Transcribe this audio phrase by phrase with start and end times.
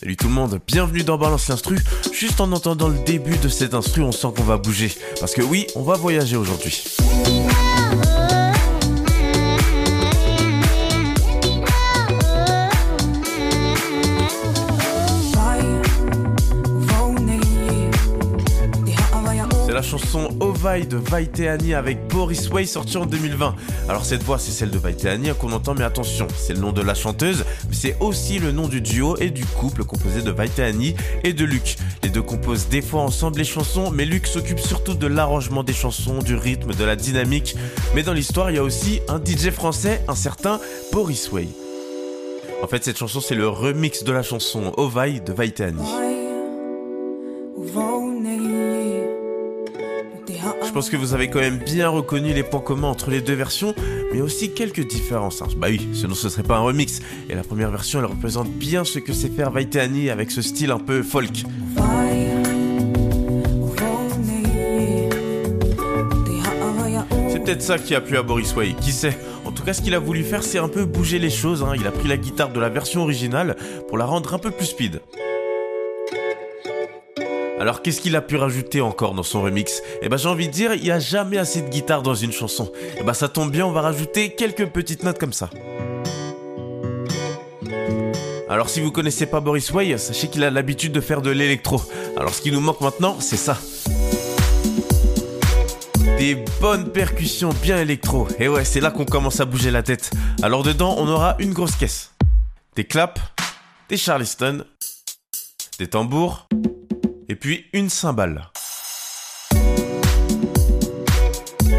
[0.00, 1.76] Salut tout le monde, bienvenue dans Balance l'Instru.
[2.12, 4.92] Juste en entendant le début de cet instru, on sent qu'on va bouger.
[5.18, 6.84] Parce que oui, on va voyager aujourd'hui.
[19.78, 23.54] La chanson Ovaï de Vaiteani avec Boris Way sortie en 2020.
[23.88, 26.82] Alors cette voix c'est celle de Vaiteani qu'on entend mais attention, c'est le nom de
[26.82, 30.96] la chanteuse, mais c'est aussi le nom du duo et du couple composé de Vaiteani
[31.22, 31.76] et de Luc.
[32.02, 35.74] Les deux composent des fois ensemble les chansons, mais Luc s'occupe surtout de l'arrangement des
[35.74, 37.54] chansons, du rythme, de la dynamique.
[37.94, 40.58] Mais dans l'histoire il y a aussi un DJ français, un certain
[40.90, 41.46] Boris Way.
[42.64, 46.07] En fait cette chanson c'est le remix de la chanson Ovaï de Vaiteani.
[50.78, 53.74] Pense que vous avez quand même bien reconnu les points communs entre les deux versions,
[54.12, 55.42] mais aussi quelques différences.
[55.42, 55.48] hein.
[55.56, 57.00] Bah oui, sinon ce serait pas un remix.
[57.28, 60.70] Et la première version, elle représente bien ce que sait faire Vaiteani avec ce style
[60.70, 61.42] un peu folk.
[67.28, 69.82] C'est peut-être ça qui a plu à Boris Way, qui sait En tout cas, ce
[69.82, 71.64] qu'il a voulu faire, c'est un peu bouger les choses.
[71.64, 71.72] hein.
[71.74, 73.56] Il a pris la guitare de la version originale
[73.88, 75.00] pour la rendre un peu plus speed.
[77.60, 79.82] Alors qu'est-ce qu'il a pu rajouter encore dans son remix?
[80.00, 82.30] Eh ben j'ai envie de dire, il n'y a jamais assez de guitare dans une
[82.30, 82.70] chanson.
[82.98, 85.50] Eh ben ça tombe bien, on va rajouter quelques petites notes comme ça.
[88.48, 91.82] Alors si vous connaissez pas Boris Way, sachez qu'il a l'habitude de faire de l'électro.
[92.16, 93.58] Alors ce qui nous manque maintenant, c'est ça.
[96.16, 98.28] Des bonnes percussions bien électro.
[98.38, 100.12] Et ouais, c'est là qu'on commence à bouger la tête.
[100.42, 102.12] Alors dedans, on aura une grosse caisse.
[102.76, 103.20] Des claps,
[103.88, 104.64] des charleston,
[105.78, 106.48] des tambours,
[107.40, 108.50] puis une cymbale.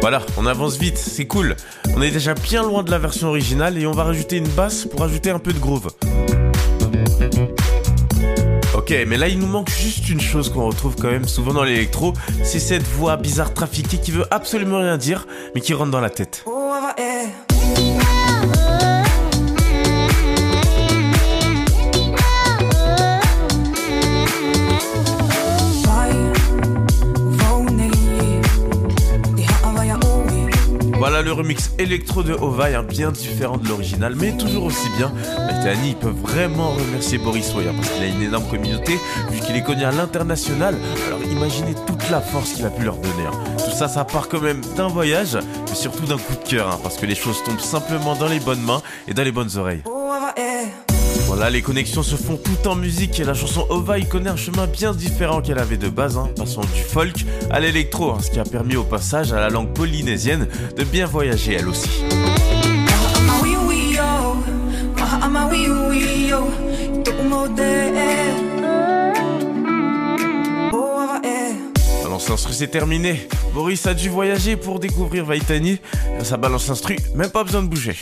[0.00, 1.56] Voilà, on avance vite, c'est cool.
[1.96, 4.84] On est déjà bien loin de la version originale et on va rajouter une basse
[4.84, 5.88] pour ajouter un peu de groove.
[8.76, 11.64] Ok, mais là il nous manque juste une chose qu'on retrouve quand même souvent dans
[11.64, 16.02] l'électro, c'est cette voix bizarre trafiquée qui veut absolument rien dire, mais qui rentre dans
[16.02, 16.44] la tête.
[31.06, 35.12] Voilà le remix électro de Ovaï, hein, bien différent de l'original, mais toujours aussi bien.
[35.46, 38.98] Maitani, il peut vraiment remercier Boris hein, parce qu'il a une énorme communauté,
[39.30, 40.74] vu qu'il est connu à l'international.
[41.06, 43.26] Alors imaginez toute la force qu'il a pu leur donner.
[43.30, 43.54] hein.
[43.62, 45.36] Tout ça, ça part quand même d'un voyage,
[45.68, 48.40] mais surtout d'un coup de cœur, hein, parce que les choses tombent simplement dans les
[48.40, 49.82] bonnes mains et dans les bonnes oreilles.
[51.36, 54.68] Voilà, les connexions se font tout en musique et la chanson Ovaï connaît un chemin
[54.68, 58.38] bien différent qu'elle avait de base, hein, passant du folk à l'électro, hein, ce qui
[58.38, 60.46] a permis au passage à la langue polynésienne
[60.76, 61.90] de bien voyager elle aussi.
[72.04, 73.26] Balance l'instru c'est terminé.
[73.52, 75.80] Boris a dû voyager pour découvrir Vaitani.
[76.22, 77.96] Ça balance l'instru, même pas besoin de bouger.